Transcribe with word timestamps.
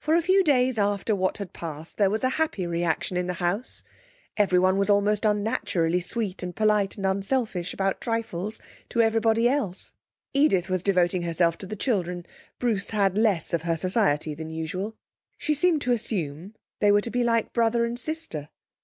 For 0.00 0.16
a 0.16 0.22
few 0.22 0.42
days 0.42 0.76
after 0.76 1.14
what 1.14 1.38
had 1.38 1.52
passed 1.52 1.96
there 1.96 2.10
was 2.10 2.24
a 2.24 2.30
happy 2.30 2.66
reaction 2.66 3.16
in 3.16 3.28
the 3.28 3.34
house. 3.34 3.84
Everyone 4.36 4.76
was 4.76 4.90
almost 4.90 5.24
unnaturally 5.24 6.00
sweet 6.00 6.42
and 6.42 6.52
polite 6.56 6.96
and 6.96 7.06
unselfish 7.06 7.72
about 7.72 8.00
trifles 8.00 8.60
to 8.88 9.00
everybody 9.02 9.48
else. 9.48 9.92
Edith 10.34 10.68
was 10.68 10.82
devoting 10.82 11.22
herself 11.22 11.56
to 11.58 11.66
the 11.66 11.76
children, 11.76 12.26
Bruce 12.58 12.90
had 12.90 13.16
less 13.16 13.54
of 13.54 13.62
her 13.62 13.76
society 13.76 14.34
than 14.34 14.50
usual. 14.50 14.96
She 15.38 15.54
seemed 15.54 15.80
to 15.82 15.92
assume 15.92 16.56
they 16.80 16.90
were 16.90 17.00
to 17.00 17.10
be 17.10 17.22
like 17.22 17.52
brother 17.52 17.84
and 17.84 17.96
sister. 17.96 18.48